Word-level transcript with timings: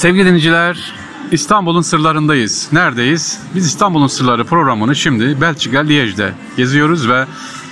Sevgili 0.00 0.26
dinleyiciler, 0.26 0.92
İstanbul'un 1.30 1.82
sırlarındayız. 1.82 2.68
Neredeyiz? 2.72 3.40
Biz 3.54 3.66
İstanbul'un 3.66 4.06
sırları 4.06 4.44
programını 4.44 4.96
şimdi 4.96 5.40
Belçika 5.40 5.78
Liège'de 5.78 6.32
geziyoruz 6.56 7.08
ve 7.08 7.26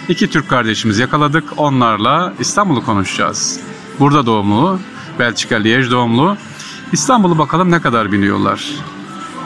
iki 0.09 0.30
Türk 0.30 0.49
kardeşimizi 0.49 1.01
yakaladık. 1.01 1.45
Onlarla 1.56 2.33
İstanbul'u 2.41 2.85
konuşacağız. 2.85 3.61
Burada 4.01 4.27
doğumlu, 4.27 4.80
Belçika 5.19 5.56
Liège 5.56 5.91
doğumlu. 5.91 6.37
İstanbul'u 6.93 7.39
bakalım 7.39 7.71
ne 7.71 7.80
kadar 7.80 8.12
biliyorlar. 8.12 8.65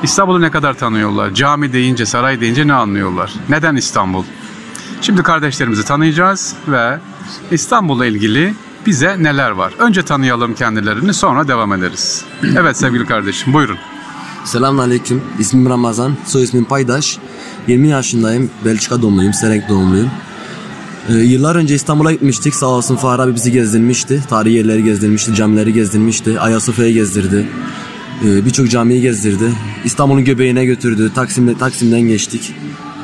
İstanbul'u 0.03 0.41
ne 0.41 0.51
kadar 0.51 0.75
tanıyorlar? 0.75 1.35
Cami 1.35 1.73
deyince, 1.73 2.07
saray 2.07 2.41
deyince 2.41 2.69
ne 2.69 2.75
anlıyorlar? 2.75 3.33
Neden 3.49 3.77
İstanbul? 3.77 4.25
Şimdi 5.01 5.23
kardeşlerimizi 5.23 5.85
tanıyacağız 5.85 6.57
ve 6.69 6.99
İstanbul'la 7.51 8.07
ilgili 8.07 8.55
bize 8.87 9.23
neler 9.23 9.51
var? 9.51 9.73
Önce 9.79 10.03
tanıyalım 10.03 10.55
kendilerini 10.55 11.15
sonra 11.15 11.49
devam 11.49 11.73
ederiz. 11.73 12.25
Evet 12.61 12.77
sevgili 12.77 13.07
kardeşim 13.07 13.53
buyurun. 13.53 13.77
Selamünaleyküm. 14.45 15.23
İsmim 15.39 15.71
Ramazan. 15.71 16.17
Soy 16.27 16.43
ismim 16.43 16.65
Paydaş. 16.65 17.19
20 17.69 17.89
yaşındayım. 17.89 18.51
Belçika 18.65 19.03
doğumluyum. 19.03 19.33
Serek 19.33 19.69
doğumluyum. 19.69 20.11
Ee, 21.09 21.13
yıllar 21.15 21.57
önce 21.57 21.75
İstanbul'a 21.75 22.13
gitmiştik. 22.13 22.55
Sağ 22.55 22.67
olsun 22.67 22.97
Fahri 22.97 23.23
abi 23.23 23.35
bizi 23.35 23.53
gezdirmişti. 23.53 24.23
Tarihi 24.29 24.55
yerleri 24.55 24.85
gezdirmişti. 24.85 25.35
Camileri 25.35 25.73
gezdirmişti. 25.73 26.41
Ayasofya'yı 26.41 26.95
gezdirdi. 26.95 27.47
Ee, 28.25 28.45
Birçok 28.45 28.71
camiyi 28.71 29.01
gezdirdi. 29.03 29.53
İstanbul'un 29.85 30.25
göbeğine 30.25 30.65
götürdü. 30.65 31.13
Taksim'de, 31.15 31.59
Taksim'den 31.59 32.01
geçtik. 32.01 32.55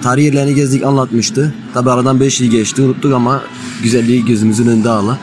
Tarihi 0.02 0.27
yerlerini 0.27 0.55
gezdik 0.55 0.84
anlatmıştı. 0.84 1.55
Tabi 1.74 1.91
aradan 1.91 2.20
5 2.20 2.41
yıl 2.41 2.50
geçti. 2.50 2.83
Unuttuk 2.83 3.12
ama 3.14 3.42
güzelliği 3.83 4.24
gözümüzün 4.24 4.66
önünde 4.66 4.88
hala. 4.88 5.19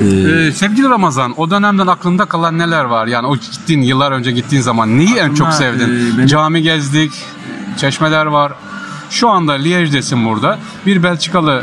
Ee, 0.00 0.52
sevgili 0.52 0.88
Ramazan 0.88 1.34
o 1.40 1.50
dönemden 1.50 1.86
aklında 1.86 2.24
kalan 2.24 2.58
neler 2.58 2.84
var? 2.84 3.06
Yani 3.06 3.26
o 3.26 3.36
gittiğin 3.36 3.82
yıllar 3.82 4.12
önce 4.12 4.30
gittiğin 4.32 4.62
zaman 4.62 4.98
neyi 4.98 5.14
en 5.14 5.34
çok 5.34 5.52
sevdin? 5.52 5.84
e, 5.84 6.16
benim- 6.18 6.26
Cami 6.26 6.62
gezdik, 6.62 7.12
çeşmeler 7.76 8.26
var. 8.26 8.52
Şu 9.10 9.28
anda 9.28 9.56
Liège'desin 9.56 10.24
burada. 10.24 10.58
Bir 10.86 11.02
Belçikalı 11.02 11.62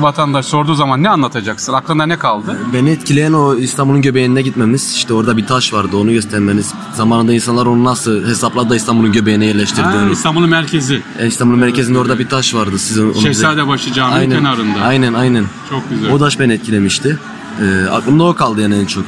vatandaş 0.00 0.46
sorduğu 0.46 0.74
zaman 0.74 1.02
ne 1.02 1.08
anlatacaksın? 1.10 1.72
Aklında 1.72 2.06
ne 2.06 2.16
kaldı? 2.18 2.58
Beni 2.74 2.90
etkileyen 2.90 3.32
o 3.32 3.54
İstanbul'un 3.56 4.02
göbeğine 4.02 4.42
gitmemiz. 4.42 4.92
İşte 4.94 5.14
orada 5.14 5.36
bir 5.36 5.46
taş 5.46 5.72
vardı 5.72 5.96
onu 5.96 6.12
göstermeniz. 6.12 6.74
Zamanında 6.94 7.32
insanlar 7.32 7.66
onu 7.66 7.84
nasıl 7.84 8.26
hesapladı 8.26 8.70
da 8.70 8.76
İstanbul'un 8.76 9.12
göbeğine 9.12 9.44
yerleştirdiğini. 9.46 10.12
İstanbul'un 10.12 10.48
merkezi. 10.50 11.02
E, 11.18 11.26
İstanbul'un 11.26 11.60
merkezinde 11.60 11.98
orada 11.98 12.18
bir 12.18 12.28
taş 12.28 12.54
vardı. 12.54 12.78
Siz 12.78 12.98
onu, 12.98 13.06
onu 13.06 13.14
bize- 13.14 13.22
Şehzadebaşı 13.26 13.92
Camii 13.92 14.14
aynen, 14.14 14.36
kenarında. 14.38 14.80
Aynen 14.80 15.14
aynen. 15.14 15.44
Çok 15.70 15.90
güzel. 15.90 16.10
O 16.12 16.18
taş 16.18 16.38
beni 16.40 16.52
etkilemişti. 16.52 17.18
E, 17.60 17.88
aklımda 17.88 18.24
o 18.24 18.34
kaldı 18.34 18.60
yani 18.62 18.74
en 18.74 18.86
çok. 18.86 19.04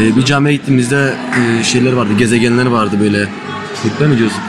E, 0.00 0.16
bir 0.16 0.24
camiye 0.24 0.56
gittiğimizde 0.56 1.14
e, 1.60 1.64
şeyler 1.64 1.92
vardı, 1.92 2.10
gezegenler 2.18 2.66
vardı 2.66 2.96
böyle. 3.00 3.28
Hutbe 3.82 4.06
mi 4.06 4.18
diyorsun? 4.18 4.40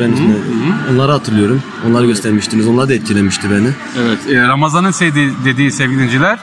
Ben 0.00 0.12
ismi- 0.12 0.94
Onları 0.94 1.12
hatırlıyorum. 1.12 1.62
Onları 1.88 2.06
göstermiştiniz. 2.06 2.68
Onlar 2.68 2.88
da 2.88 2.94
etkilemişti 2.94 3.50
beni. 3.50 3.68
Evet, 4.00 4.18
e, 4.30 4.48
Ramazan'ın 4.48 4.90
sevdiği, 4.90 5.30
dediği 5.44 5.72
sevgili 5.72 5.96
dinleyiciler, 5.96 6.38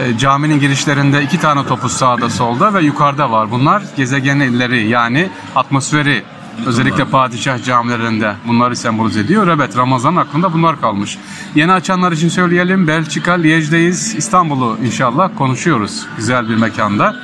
e, 0.00 0.18
caminin 0.18 0.60
girişlerinde 0.60 1.22
iki 1.22 1.40
tane 1.40 1.66
topuz 1.66 1.92
sağda 1.92 2.30
solda 2.30 2.74
ve 2.74 2.82
yukarıda 2.82 3.30
var. 3.30 3.50
Bunlar 3.50 3.82
gezegenleri 3.96 4.88
yani 4.88 5.28
atmosferi 5.56 6.22
özellikle 6.66 7.04
padişah 7.04 7.64
camilerinde 7.64 8.34
bunları 8.48 8.76
sembolize 8.76 9.20
ediyor. 9.20 9.48
Evet 9.48 9.76
Ramazan 9.76 10.16
aklında 10.16 10.52
bunlar 10.52 10.80
kalmış. 10.80 11.18
Yeni 11.54 11.72
açanlar 11.72 12.12
için 12.12 12.28
söyleyelim 12.28 12.86
Belçika, 12.86 13.32
Liège'deyiz. 13.32 14.14
İstanbul'u 14.14 14.78
inşallah 14.84 15.30
konuşuyoruz 15.38 16.06
güzel 16.16 16.48
bir 16.48 16.56
mekanda. 16.56 17.16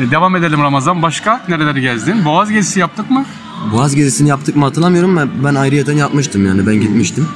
E, 0.00 0.10
devam 0.10 0.36
edelim 0.36 0.62
Ramazan. 0.62 1.02
Başka 1.02 1.40
nereleri 1.48 1.80
gezdin? 1.80 2.24
Boğaz 2.24 2.50
gezisi 2.50 2.80
yaptık 2.80 3.10
mı? 3.10 3.24
Boğaz 3.72 3.94
gezisini 3.94 4.28
yaptık 4.28 4.56
mı 4.56 4.64
hatırlamıyorum. 4.64 5.16
Ben, 5.16 5.28
ben 5.44 5.54
ayrıyeten 5.54 5.96
yapmıştım 5.96 6.46
yani. 6.46 6.66
Ben 6.66 6.74
gitmiştim. 6.74 7.28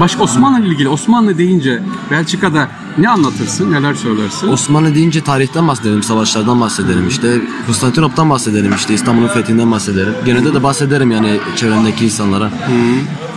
Başka 0.00 0.22
Osmanlı 0.22 0.60
ile 0.60 0.68
ilgili 0.68 0.88
Osmanlı 0.88 1.38
deyince 1.38 1.82
Belçika'da 2.10 2.68
ne 2.98 3.08
anlatırsın, 3.08 3.72
neler 3.72 3.94
söylersin? 3.94 4.48
Osmanlı 4.48 4.94
deyince 4.94 5.20
tarihten 5.20 5.68
bahsedelim, 5.68 6.02
savaşlardan 6.02 6.60
bahsedelim 6.60 7.08
işte. 7.08 7.40
Konstantinop'tan 7.66 8.30
bahsedelim 8.30 8.72
işte, 8.76 8.94
İstanbul'un 8.94 9.28
fethinden 9.28 9.70
bahsedelim. 9.70 10.14
Genelde 10.24 10.54
de 10.54 10.62
bahsederim 10.62 11.10
yani 11.10 11.38
çevremdeki 11.56 12.04
insanlara. 12.04 12.50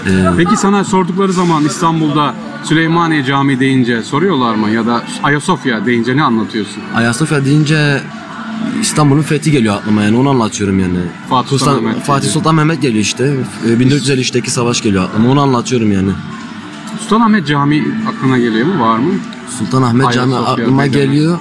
Ee, 0.08 0.10
Peki 0.38 0.58
sana 0.58 0.84
sordukları 0.84 1.34
zaman 1.34 1.66
İstanbul'da 1.66 2.34
Süleymaniye 2.64 3.24
Camii 3.24 3.60
deyince 3.60 4.04
soruyorlar 4.04 4.56
mı 4.56 4.70
ya 4.70 4.86
da 4.86 5.04
Ayasofya 5.24 5.86
deyince 5.86 6.18
ne 6.18 6.24
anlatıyorsun? 6.24 6.84
Ayasofya 6.96 7.46
deyince 7.46 8.02
İstanbul'un 8.82 9.22
fethi 9.22 9.52
geliyor 9.52 9.76
aklıma 9.76 10.04
yani 10.04 10.18
onu 10.18 10.30
anlatıyorum 10.30 10.80
yani. 10.80 10.98
Fatih 11.30 11.50
Sultan 11.50 11.66
Sultan- 11.74 11.84
Mehmet 11.84 12.04
Fatih. 12.04 12.30
Sultan 12.30 12.56
Mehmet 12.56 12.82
geliyor 12.82 13.02
işte. 13.02 13.34
Ee, 13.68 13.80
1453'teki 13.80 14.52
savaş 14.52 14.82
geliyor 14.82 15.04
aklıma 15.04 15.30
onu 15.32 15.42
anlatıyorum 15.42 15.92
yani. 15.92 16.10
Sultanahmet 17.00 17.48
Camii 17.48 17.84
aklına 18.10 18.38
geliyor 18.38 18.68
mu? 18.68 18.80
Var 18.84 18.98
mı? 18.98 19.14
Sultanahmet 19.60 20.14
Camii 20.14 20.36
Ayasofya 20.36 20.64
aklıma 20.64 20.78
Meydanı. 20.82 21.02
geliyor. 21.04 21.40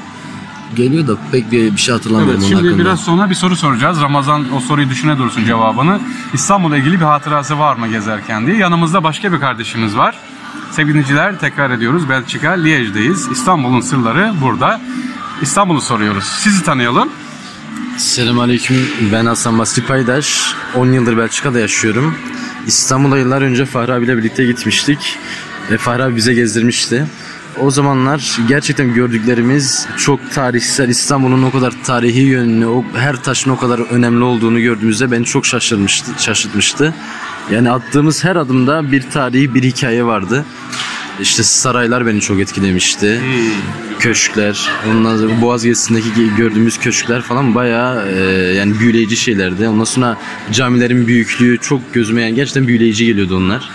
Geliyor 0.77 1.07
da 1.07 1.17
pek 1.33 1.53
bir, 1.53 1.73
bir 1.73 1.81
şey 1.81 1.95
hatırlamıyorum 1.95 2.31
Evet 2.35 2.43
onun 2.43 2.49
şimdi 2.49 2.69
hakkında. 2.69 2.85
biraz 2.85 3.01
sonra 3.01 3.31
bir 3.31 3.35
soru 3.35 3.57
soracağız. 3.57 4.01
Ramazan 4.01 4.45
o 4.57 4.61
soruyu 4.61 4.91
düşüne 4.91 5.19
dursun 5.19 5.45
cevabını. 5.45 6.01
İstanbul'la 6.33 6.77
ilgili 6.77 7.01
bir 7.01 7.05
hatırası 7.05 7.59
var 7.59 7.77
mı 7.77 7.89
gezerken 7.89 8.47
diye. 8.47 8.57
Yanımızda 8.57 9.05
başka 9.05 9.33
bir 9.33 9.41
kardeşimiz 9.41 9.97
var. 9.97 10.19
Sevgili 10.71 10.93
dinleyiciler 10.95 11.39
tekrar 11.39 11.71
ediyoruz. 11.71 12.09
Belçika, 12.09 12.49
Liège'deyiz. 12.49 13.29
İstanbul'un 13.33 13.81
sırları 13.81 14.33
burada. 14.43 14.81
İstanbul'u 15.43 15.81
soruyoruz. 15.81 16.25
Sizi 16.25 16.63
tanıyalım. 16.65 17.09
Selamünaleyküm. 17.97 18.77
Ben 19.13 19.27
Hasan 19.27 19.59
Basri 19.59 19.83
Paydaş. 19.87 20.55
10 20.75 20.87
yıldır 20.93 21.17
Belçika'da 21.19 21.59
yaşıyorum. 21.61 22.15
İstanbul'a 22.67 23.19
yıllar 23.19 23.43
önce 23.43 23.65
Fahri 23.67 23.93
abiyle 23.93 24.17
birlikte 24.19 24.45
gitmiştik. 24.47 25.19
Fahri 25.77 26.03
abi 26.03 26.17
bize 26.17 26.35
gezdirmişti. 26.35 27.07
O 27.61 27.71
zamanlar 27.71 28.39
gerçekten 28.49 28.95
gördüklerimiz 28.95 29.87
çok 29.99 30.33
tarihsel. 30.33 30.89
İstanbul'un 30.89 31.43
o 31.43 31.51
kadar 31.51 31.75
tarihi 31.85 32.21
yönünü, 32.21 32.67
o, 32.67 32.85
her 32.97 33.23
taşın 33.23 33.51
o 33.51 33.57
kadar 33.57 33.79
önemli 33.79 34.25
olduğunu 34.25 34.61
gördüğümüzde 34.61 35.11
beni 35.11 35.25
çok 35.25 35.47
şaşırmıştı, 35.47 36.11
şaşırtmıştı. 36.19 36.95
Yani 37.51 37.71
attığımız 37.71 38.25
her 38.25 38.37
adımda 38.37 38.93
bir 38.93 39.03
tarihi, 39.03 39.55
bir 39.55 39.63
hikaye 39.63 40.05
vardı. 40.05 40.45
İşte 41.21 41.43
saraylar 41.43 42.07
beni 42.07 42.21
çok 42.21 42.41
etkilemişti. 42.41 43.21
Köşkler, 43.99 44.69
ondan 44.91 45.17
sonra 45.17 45.41
Boğaz 45.43 45.65
gezisindeki 45.65 46.11
gördüğümüz 46.37 46.79
köşkler 46.79 47.23
falan 47.23 47.55
bayağı 47.55 48.09
e, 48.09 48.21
yani 48.55 48.79
büyüleyici 48.79 49.17
şeylerdi. 49.17 49.69
Ondan 49.69 49.85
sonra 49.85 50.17
camilerin 50.53 51.07
büyüklüğü 51.07 51.59
çok 51.59 51.95
gözüme 51.95 52.23
yani 52.23 52.35
gerçekten 52.35 52.69
büyüleyici 52.69 53.07
geliyordu 53.07 53.37
onlar. 53.37 53.71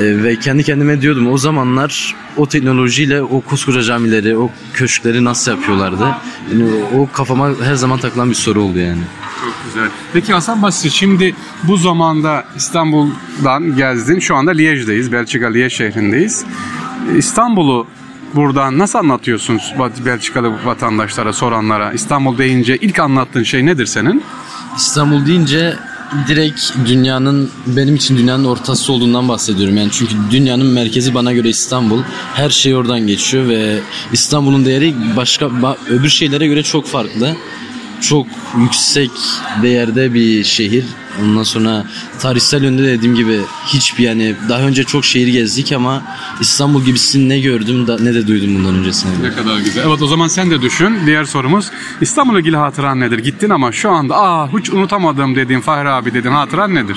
E, 0.00 0.22
ve 0.22 0.38
kendi 0.38 0.64
kendime 0.64 1.00
diyordum 1.00 1.32
o 1.32 1.38
zamanlar 1.38 2.14
o 2.36 2.48
teknolojiyle 2.48 3.22
o 3.22 3.40
koskoca 3.40 3.82
camileri, 3.82 4.36
o 4.36 4.50
köşkleri 4.74 5.24
nasıl 5.24 5.50
yapıyorlardı? 5.50 6.06
Yani 6.52 6.64
o, 6.98 7.08
kafama 7.12 7.50
her 7.64 7.74
zaman 7.74 7.98
takılan 7.98 8.30
bir 8.30 8.34
soru 8.34 8.62
oldu 8.62 8.78
yani. 8.78 9.02
Çok 9.44 9.54
güzel. 9.64 9.88
Peki 10.12 10.32
Hasan 10.32 10.62
Basri 10.62 10.90
şimdi 10.90 11.34
bu 11.62 11.76
zamanda 11.76 12.44
İstanbul'dan 12.56 13.76
gezdin. 13.76 14.18
Şu 14.18 14.36
anda 14.36 14.52
Liège'deyiz. 14.52 15.12
Belçika 15.12 15.46
Liège 15.46 15.70
şehrindeyiz. 15.70 16.44
İstanbul'u 17.16 17.86
buradan 18.34 18.78
nasıl 18.78 18.98
anlatıyorsun 18.98 19.60
Belçikalı 20.06 20.52
vatandaşlara, 20.64 21.32
soranlara? 21.32 21.92
İstanbul 21.92 22.38
deyince 22.38 22.76
ilk 22.76 22.98
anlattığın 22.98 23.42
şey 23.42 23.66
nedir 23.66 23.86
senin? 23.86 24.22
İstanbul 24.76 25.26
deyince 25.26 25.76
direkt 26.28 26.72
dünyanın 26.86 27.50
benim 27.66 27.94
için 27.94 28.18
dünyanın 28.18 28.44
ortası 28.44 28.92
olduğundan 28.92 29.28
bahsediyorum. 29.28 29.76
Yani 29.76 29.88
çünkü 29.92 30.14
dünyanın 30.30 30.66
merkezi 30.66 31.14
bana 31.14 31.32
göre 31.32 31.48
İstanbul. 31.48 32.02
Her 32.34 32.50
şey 32.50 32.74
oradan 32.74 33.06
geçiyor 33.06 33.48
ve 33.48 33.78
İstanbul'un 34.12 34.64
değeri 34.64 34.94
başka 35.16 35.46
ba- 35.46 35.76
öbür 35.90 36.08
şeylere 36.08 36.46
göre 36.46 36.62
çok 36.62 36.86
farklı. 36.86 37.36
Çok 38.08 38.26
yüksek 38.58 39.10
değerde 39.62 40.14
bir 40.14 40.44
şehir. 40.44 40.84
Ondan 41.22 41.42
sonra 41.42 41.84
tarihsel 42.18 42.62
yönde 42.62 42.82
de 42.82 42.86
dediğim 42.86 43.14
gibi 43.14 43.40
hiçbir 43.66 44.04
yani 44.04 44.34
daha 44.48 44.60
önce 44.60 44.84
çok 44.84 45.04
şehir 45.04 45.28
gezdik 45.28 45.72
ama 45.72 46.02
İstanbul 46.40 46.82
gibisini 46.82 47.28
ne 47.28 47.40
gördüm 47.40 47.86
da 47.86 47.98
ne 48.00 48.14
de 48.14 48.26
duydum 48.26 48.54
bundan 48.54 48.74
öncesinde. 48.74 49.28
Ne 49.28 49.34
kadar 49.34 49.58
güzel. 49.58 49.84
Evet 49.88 50.02
o 50.02 50.06
zaman 50.06 50.28
sen 50.28 50.50
de 50.50 50.62
düşün. 50.62 50.98
Diğer 51.06 51.24
sorumuz 51.24 51.70
İstanbul'la 52.00 52.40
ilgili 52.40 52.56
hatıran 52.56 53.00
nedir? 53.00 53.18
Gittin 53.18 53.50
ama 53.50 53.72
şu 53.72 53.90
anda 53.90 54.16
aa 54.16 54.52
hiç 54.58 54.70
unutamadım 54.70 55.36
dediğin 55.36 55.60
Fahri 55.60 55.88
abi 55.88 56.14
dediğin 56.14 56.34
hatıran 56.34 56.74
nedir? 56.74 56.96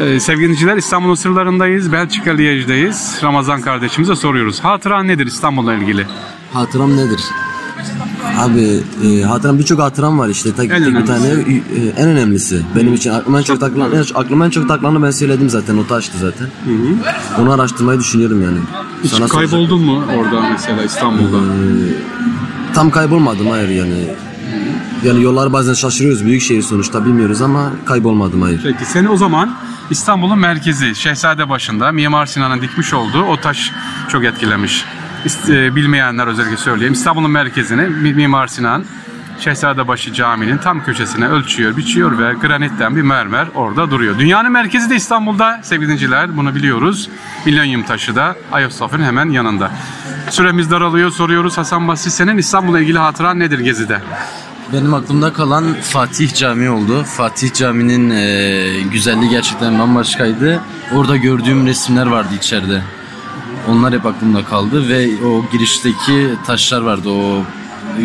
Ee, 0.00 0.20
sevgili 0.20 0.44
dinleyiciler 0.44 0.76
İstanbul'un 0.76 1.14
sırlarındayız. 1.14 1.92
Belçika 1.92 2.30
Liège'deyiz. 2.30 3.18
Ramazan 3.22 3.60
kardeşimize 3.60 4.16
soruyoruz. 4.16 4.60
Hatıran 4.60 5.08
nedir 5.08 5.26
İstanbul'la 5.26 5.74
ilgili? 5.74 6.06
Hatıram 6.52 6.96
nedir? 6.96 7.20
Abi 8.42 8.80
e, 9.04 9.22
hatıram 9.22 9.58
birçok 9.58 9.80
hatıram 9.80 10.18
var 10.18 10.28
işte. 10.28 10.52
Tek, 10.52 10.70
tek 10.70 10.86
bir 10.86 11.06
tane 11.06 11.26
e, 11.26 11.32
en 11.96 12.08
önemlisi. 12.08 12.62
Benim 12.76 12.94
için 12.94 13.10
aklıma 13.10 13.38
en 13.38 13.42
çok 13.42 13.60
takılan, 13.60 13.92
en, 13.92 14.04
aklıma 14.14 14.46
en 14.46 14.50
çok 14.50 14.68
takılanı 14.68 15.02
ben 15.02 15.10
söyledim 15.10 15.50
zaten. 15.50 15.76
O 15.76 15.86
taştı 15.86 16.18
zaten. 16.18 16.46
Onu 17.38 17.52
araştırmayı 17.52 18.00
düşünüyorum 18.00 18.42
yani. 18.42 18.58
Hiç 19.04 19.10
Sana 19.10 19.26
kayboldun 19.26 19.82
mu 19.82 20.02
orada 20.18 20.40
mesela 20.50 20.82
İstanbul'da? 20.84 21.38
Tam 22.74 22.90
kaybolmadım 22.90 23.50
hayır 23.50 23.68
yani. 23.68 23.94
Yani 25.04 25.22
yollar 25.22 25.52
bazen 25.52 25.74
şaşırıyoruz. 25.74 26.24
Büyük 26.24 26.42
şehir 26.42 26.62
sonuçta 26.62 27.04
bilmiyoruz 27.04 27.42
ama 27.42 27.70
kaybolmadım 27.84 28.42
hayır. 28.42 28.60
Peki 28.62 28.84
seni 28.84 29.08
o 29.08 29.16
zaman 29.16 29.54
İstanbul'un 29.90 30.38
merkezi 30.38 30.94
Şehzadebaşı'nda 30.94 31.92
Mimar 31.92 32.26
Sinan'ın 32.26 32.62
dikmiş 32.62 32.94
olduğu 32.94 33.22
o 33.22 33.36
taş 33.36 33.70
çok 34.08 34.24
etkilemiş. 34.24 34.84
E, 35.48 35.76
Bilmeyenler 35.76 36.26
özellikle 36.26 36.56
söyleyeyim. 36.56 36.92
İstanbul'un 36.92 37.30
merkezini 37.30 37.82
Mi- 37.82 38.14
Mimar 38.14 38.46
Sinan 38.46 38.84
Şehzadebaşı 39.40 40.12
Camii'nin 40.12 40.58
tam 40.58 40.84
köşesine 40.84 41.28
ölçüyor, 41.28 41.76
biçiyor 41.76 42.18
ve 42.18 42.34
granitten 42.40 42.96
bir 42.96 43.02
mermer 43.02 43.46
orada 43.54 43.90
duruyor. 43.90 44.18
Dünyanın 44.18 44.52
merkezi 44.52 44.90
de 44.90 44.96
İstanbul'da 44.96 45.60
sevgili 45.62 45.84
dinleyiciler 45.86 46.36
bunu 46.36 46.54
biliyoruz. 46.54 47.08
Milenyum 47.46 47.82
taşı 47.82 48.16
da 48.16 48.36
Ayasofya'nın 48.52 49.04
hemen 49.04 49.30
yanında. 49.30 49.70
Süremiz 50.30 50.70
daralıyor 50.70 51.10
soruyoruz 51.10 51.58
Hasan 51.58 51.88
Basri 51.88 52.10
senin 52.10 52.38
İstanbul'la 52.38 52.80
ilgili 52.80 52.98
hatıran 52.98 53.38
nedir 53.38 53.58
Gezi'de? 53.58 54.00
Benim 54.72 54.94
aklımda 54.94 55.32
kalan 55.32 55.64
Fatih 55.82 56.34
Camii 56.34 56.70
oldu. 56.70 57.04
Fatih 57.04 57.52
Camii'nin 57.54 58.10
e, 58.10 58.80
güzelliği 58.92 59.30
gerçekten 59.30 59.78
bambaşkaydı. 59.78 60.60
Orada 60.94 61.16
gördüğüm 61.16 61.66
resimler 61.66 62.06
vardı 62.06 62.34
içeride. 62.38 62.82
Onlar 63.68 63.94
hep 63.94 64.06
aklımda 64.06 64.44
kaldı 64.44 64.88
ve 64.88 65.08
o 65.26 65.44
girişteki 65.52 66.28
taşlar 66.46 66.80
vardı, 66.80 67.08
o 67.10 67.42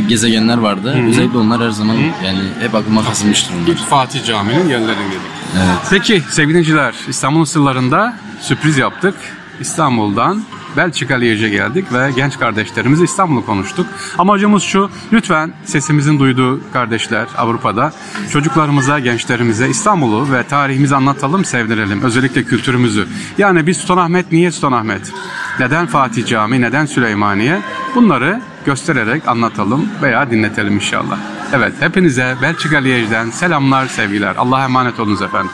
gezegenler 0.07 0.57
vardı. 0.57 1.03
Özellikle 1.09 1.37
onlar 1.37 1.61
her 1.61 1.69
zaman 1.69 1.95
yani 1.95 2.39
hep 2.59 2.75
aklıma 2.75 3.03
kazınmıştır 3.03 3.53
onlar. 3.53 3.67
İlk 3.67 3.77
Fatih 3.77 4.25
Camii'nin 4.25 4.69
yerlerindeydik. 4.69 5.21
Evet. 5.57 5.77
Peki 5.89 6.23
sevgili 6.29 6.49
dinleyiciler 6.49 6.95
İstanbul'un 7.07 7.43
sırlarında 7.43 8.15
sürpriz 8.41 8.77
yaptık. 8.77 9.15
İstanbul'dan 9.59 10.43
Belçika 10.77 11.15
Liège'e 11.15 11.49
geldik 11.49 11.93
ve 11.93 12.11
genç 12.15 12.39
kardeşlerimizle 12.39 13.03
İstanbul'u 13.03 13.45
konuştuk. 13.45 13.85
Amacımız 14.17 14.63
şu, 14.63 14.89
lütfen 15.13 15.53
sesimizin 15.65 16.19
duyduğu 16.19 16.61
kardeşler 16.73 17.27
Avrupa'da 17.37 17.93
çocuklarımıza, 18.31 18.99
gençlerimize 18.99 19.69
İstanbul'u 19.69 20.31
ve 20.31 20.43
tarihimizi 20.43 20.95
anlatalım, 20.95 21.45
sevdirelim. 21.45 22.01
Özellikle 22.01 22.43
kültürümüzü. 22.43 23.07
Yani 23.37 23.67
biz 23.67 23.77
Sultanahmet 23.77 24.31
niye 24.31 24.51
Sultanahmet? 24.51 25.13
Neden 25.59 25.85
Fatih 25.85 26.25
Camii, 26.25 26.61
neden 26.61 26.85
Süleymaniye? 26.85 27.61
Bunları 27.95 28.41
göstererek 28.65 29.27
anlatalım 29.27 29.89
veya 30.01 30.31
dinletelim 30.31 30.73
inşallah. 30.73 31.17
Evet, 31.53 31.73
hepinize 31.79 32.35
Belçika 32.41 32.77
Liège'den 32.77 33.29
selamlar, 33.29 33.87
sevgiler. 33.87 34.35
Allah'a 34.35 34.63
emanet 34.63 34.99
olunuz 34.99 35.21
efendim. 35.21 35.51